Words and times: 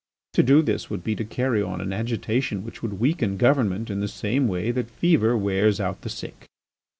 To 0.33 0.41
do 0.41 0.63
this 0.63 0.89
would 0.89 1.03
be 1.03 1.15
to 1.15 1.23
carry 1.23 1.61
on 1.61 1.79
an 1.79 1.93
agitation 1.93 2.63
which 2.65 2.81
would 2.81 2.99
weaken 2.99 3.37
government 3.37 3.91
in 3.91 3.99
the 3.99 4.07
same 4.07 4.47
way 4.47 4.71
that 4.71 4.89
fever 4.89 5.37
wears 5.37 5.79
out 5.79 6.01
the 6.01 6.09
sick. 6.09 6.47